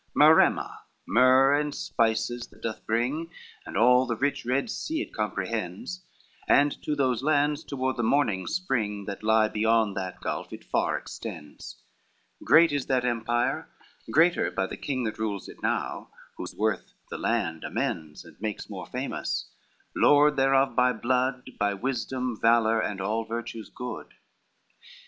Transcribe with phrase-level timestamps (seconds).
[0.15, 3.29] VI Maremma, myrrh and spices that doth bring,
[3.67, 6.01] And all the rich red sea it comprehends,
[6.47, 10.97] And to those lands, toward the morning spring That lie beyond that gulf, it far
[10.97, 11.83] extends;
[12.43, 13.69] Great is that empire,
[14.09, 18.71] greater by the king That rules it now, whose worth the land amends, And makes
[18.71, 19.51] more famous,
[19.95, 24.07] lord thereof by blood, By wisdom, valor, and all virtues good.